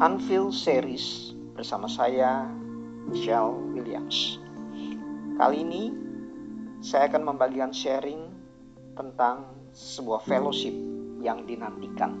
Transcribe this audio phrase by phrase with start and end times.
[0.00, 2.48] Unfield Series bersama saya
[3.04, 4.40] Michelle Williams.
[5.36, 5.92] Kali ini
[6.80, 8.32] saya akan membagikan sharing
[8.96, 9.44] tentang
[9.76, 10.72] sebuah fellowship
[11.20, 12.16] yang dinantikan.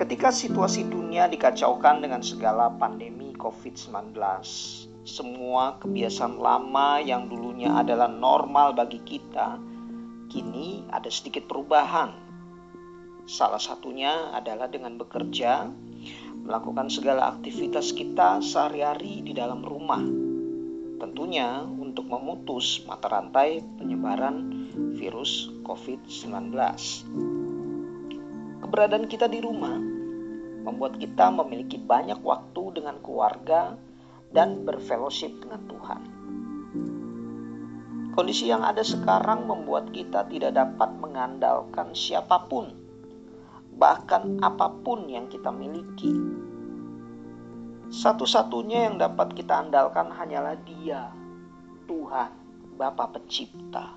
[0.00, 4.16] Ketika situasi dunia dikacaukan dengan segala pandemi COVID-19,
[5.04, 9.60] semua kebiasaan lama yang dulunya adalah normal bagi kita,
[10.32, 12.27] kini ada sedikit perubahan
[13.28, 15.68] Salah satunya adalah dengan bekerja,
[16.48, 20.00] melakukan segala aktivitas kita sehari-hari di dalam rumah.
[20.96, 24.48] Tentunya untuk memutus mata rantai penyebaran
[24.96, 26.56] virus COVID-19.
[28.64, 29.76] Keberadaan kita di rumah
[30.64, 33.76] membuat kita memiliki banyak waktu dengan keluarga
[34.32, 36.00] dan berfellowship dengan Tuhan.
[38.16, 42.87] Kondisi yang ada sekarang membuat kita tidak dapat mengandalkan siapa pun
[43.78, 46.12] bahkan apa pun yang kita miliki.
[47.88, 51.08] Satu-satunya yang dapat kita andalkan hanyalah Dia,
[51.88, 52.30] Tuhan,
[52.76, 53.96] Bapa Pencipta.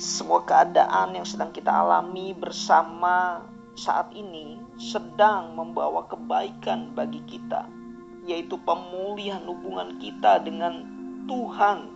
[0.00, 3.44] Semua keadaan yang sedang kita alami bersama
[3.76, 7.68] saat ini sedang membawa kebaikan bagi kita,
[8.24, 10.88] yaitu pemulihan hubungan kita dengan
[11.28, 11.91] Tuhan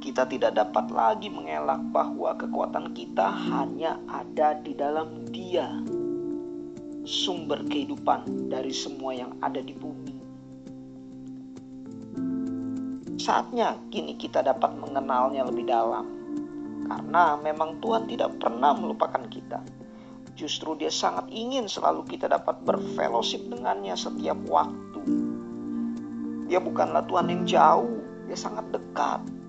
[0.00, 5.68] kita tidak dapat lagi mengelak bahwa kekuatan kita hanya ada di dalam Dia,
[7.04, 10.16] sumber kehidupan dari semua yang ada di bumi.
[13.20, 16.08] Saatnya kini kita dapat mengenalnya lebih dalam,
[16.88, 19.60] karena memang Tuhan tidak pernah melupakan kita.
[20.32, 25.04] Justru Dia sangat ingin selalu kita dapat berfellowship dengannya setiap waktu.
[26.48, 29.39] Dia bukanlah Tuhan yang jauh, Dia sangat dekat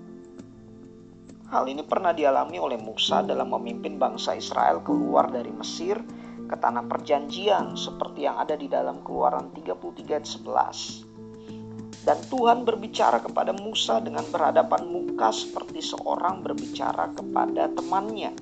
[1.52, 6.00] Hal ini pernah dialami oleh Musa dalam memimpin bangsa Israel keluar dari Mesir
[6.48, 12.08] ke tanah perjanjian seperti yang ada di dalam keluaran 33 ayat 11.
[12.08, 18.32] Dan Tuhan berbicara kepada Musa dengan berhadapan muka seperti seorang berbicara kepada temannya.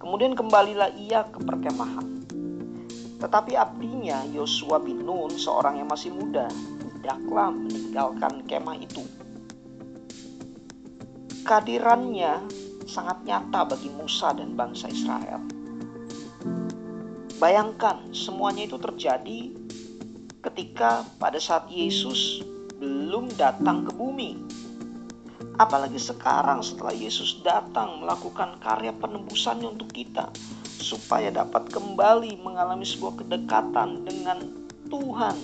[0.00, 2.24] Kemudian kembalilah ia ke perkemahan.
[3.20, 6.48] Tetapi abdinya Yosua bin Nun, seorang yang masih muda,
[6.80, 9.04] tidaklah meninggalkan kemah itu
[11.44, 12.40] kehadirannya
[12.88, 15.44] sangat nyata bagi Musa dan bangsa Israel.
[17.36, 19.52] Bayangkan semuanya itu terjadi
[20.40, 22.40] ketika pada saat Yesus
[22.80, 24.40] belum datang ke bumi.
[25.60, 30.32] Apalagi sekarang setelah Yesus datang melakukan karya penebusannya untuk kita
[30.80, 34.50] supaya dapat kembali mengalami sebuah kedekatan dengan
[34.90, 35.36] Tuhan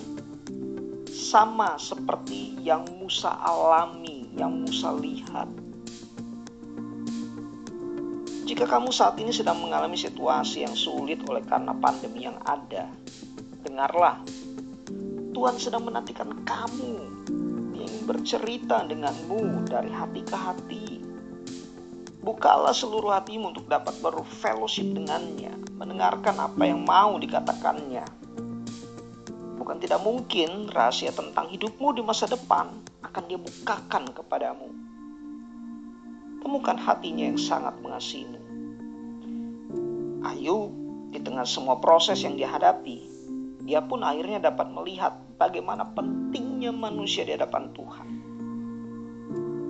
[1.07, 5.60] sama seperti yang Musa alami, yang Musa lihat.
[8.51, 12.83] Jika kamu saat ini sedang mengalami situasi yang sulit oleh karena pandemi yang ada,
[13.63, 14.19] dengarlah.
[15.31, 16.99] Tuhan sedang menantikan kamu
[17.79, 20.85] yang bercerita denganmu dari hati ke hati.
[22.19, 28.03] Bukalah seluruh hatimu untuk dapat berfellowship dengannya, mendengarkan apa yang mau dikatakannya.
[29.63, 32.67] Bukan tidak mungkin rahasia tentang hidupmu di masa depan
[32.99, 34.80] akan dia bukakan kepadamu.
[36.41, 38.41] Temukan hatinya yang sangat mengasihimu.
[40.25, 40.73] Ayub
[41.13, 42.97] di tengah semua proses yang dihadapi,
[43.61, 48.07] dia pun akhirnya dapat melihat bagaimana pentingnya manusia di hadapan Tuhan.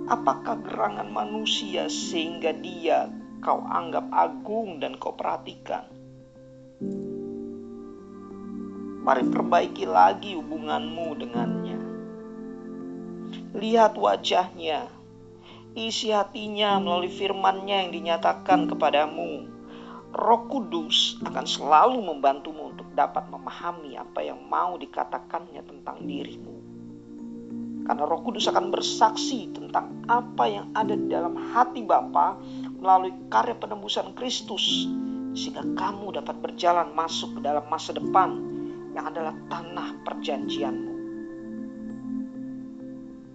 [0.08, 3.12] Apakah gerangan manusia sehingga dia
[3.44, 5.88] kau anggap agung dan kau perhatikan?
[9.02, 11.80] Mari perbaiki lagi hubunganmu dengannya.
[13.58, 14.86] Lihat wajahnya,
[15.72, 19.48] isi hatinya melalui firman-Nya yang dinyatakan kepadamu
[20.12, 26.52] Roh Kudus akan selalu membantumu untuk dapat memahami apa yang mau dikatakannya tentang dirimu.
[27.88, 32.36] Karena Roh Kudus akan bersaksi tentang apa yang ada di dalam hati Bapa
[32.76, 34.84] melalui karya penembusan Kristus
[35.32, 38.36] sehingga kamu dapat berjalan masuk ke dalam masa depan
[38.92, 40.91] yang adalah tanah perjanjianmu.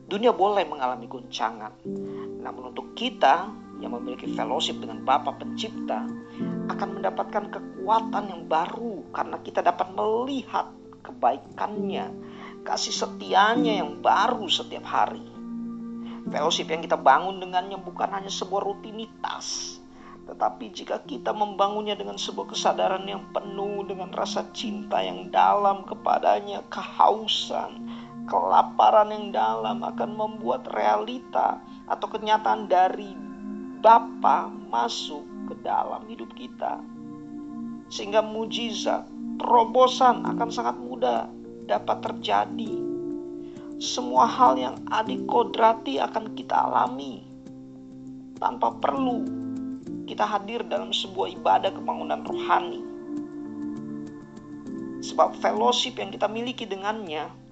[0.07, 1.83] Dunia boleh mengalami guncangan,
[2.39, 3.51] namun untuk kita
[3.83, 6.07] yang memiliki fellowship dengan Bapa Pencipta
[6.71, 10.71] akan mendapatkan kekuatan yang baru karena kita dapat melihat
[11.03, 12.07] kebaikannya,
[12.63, 15.27] kasih setianya yang baru setiap hari.
[16.27, 19.79] Fellowship yang kita bangun dengannya bukan hanya sebuah rutinitas,
[20.27, 26.67] tetapi jika kita membangunnya dengan sebuah kesadaran yang penuh dengan rasa cinta yang dalam kepadanya,
[26.67, 27.86] kehausan,
[28.27, 33.15] kelaparan yang dalam akan membuat realita atau kenyataan dari
[33.79, 36.83] Bapa masuk ke dalam hidup kita.
[37.87, 39.07] Sehingga mujizat,
[39.39, 41.31] terobosan akan sangat mudah
[41.71, 42.83] dapat terjadi.
[43.79, 47.23] Semua hal yang adik kodrati akan kita alami
[48.41, 49.23] tanpa perlu
[50.09, 52.81] kita hadir dalam sebuah ibadah kebangunan rohani.
[55.05, 57.46] Sebab fellowship yang kita miliki dengannya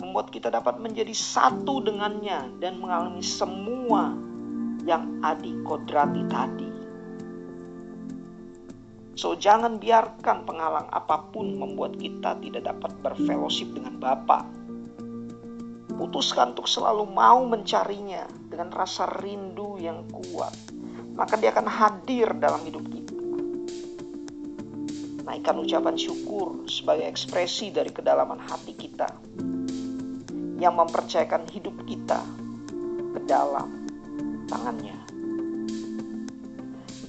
[0.00, 4.16] membuat kita dapat menjadi satu dengannya dan mengalami semua
[4.88, 6.70] yang adik kodrati tadi.
[9.20, 14.48] So jangan biarkan penghalang apa pun membuat kita tidak dapat berfellowship dengan Bapa.
[15.92, 20.56] Putuskan untuk selalu mau mencarinya dengan rasa rindu yang kuat.
[21.12, 23.12] Maka dia akan hadir dalam hidup kita.
[25.28, 29.29] Naikkan ucapan syukur sebagai ekspresi dari kedalaman hati kita.
[30.60, 32.20] Yang mempercayakan hidup kita
[33.16, 33.88] ke dalam
[34.46, 34.96] tangannya.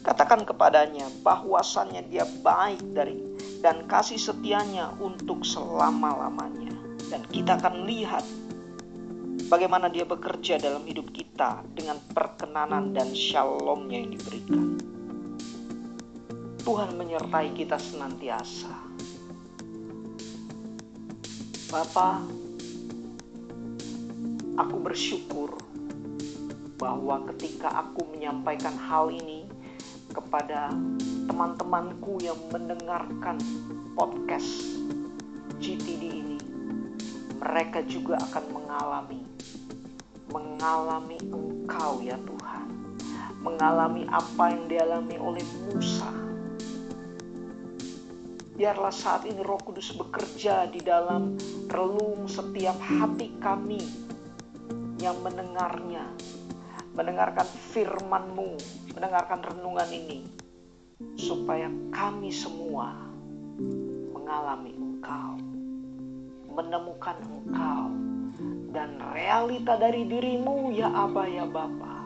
[0.01, 3.21] Katakan kepadanya bahwasannya dia baik dari
[3.62, 6.74] dan kasih setianya untuk selama-lamanya.
[7.12, 8.25] Dan kita akan lihat
[9.51, 14.80] bagaimana dia bekerja dalam hidup kita dengan perkenanan dan shalomnya yang diberikan.
[16.65, 18.74] Tuhan menyertai kita senantiasa.
[21.69, 22.25] Bapa,
[24.61, 25.57] aku bersyukur
[26.77, 29.49] bahwa ketika aku menyampaikan hal ini
[30.13, 30.69] kepada
[31.25, 33.41] teman-temanku yang mendengarkan
[33.97, 34.77] podcast
[35.57, 36.37] GTD ini,
[37.41, 39.21] mereka juga akan mengalami
[40.29, 42.67] mengalami Engkau ya Tuhan,
[43.41, 46.07] mengalami apa yang dialami oleh Musa.
[48.55, 51.35] Biarlah saat ini Roh Kudus bekerja di dalam
[51.67, 54.10] relung setiap hati kami
[55.01, 56.06] yang mendengarnya,
[56.94, 58.53] mendengarkan firman-Mu,
[58.94, 60.21] mendengarkan renungan ini,
[61.18, 62.94] supaya kami semua
[64.13, 65.42] mengalami Engkau,
[66.53, 67.89] menemukan Engkau,
[68.69, 71.98] dan realita dari dirimu ya Aba ya Bapa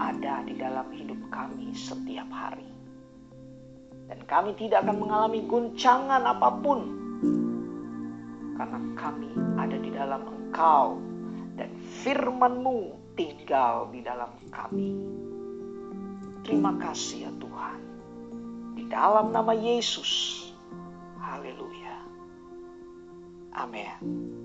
[0.00, 2.66] ada di dalam hidup kami setiap hari.
[4.10, 6.80] Dan kami tidak akan mengalami guncangan apa pun
[8.54, 11.13] karena kami ada di dalam Engkau
[11.54, 11.70] dan
[12.02, 14.90] firman-Mu tinggal di dalam kami.
[16.44, 17.80] Terima kasih ya Tuhan.
[18.76, 20.44] Di dalam nama Yesus.
[21.16, 21.96] Haleluya.
[23.54, 24.43] Amin.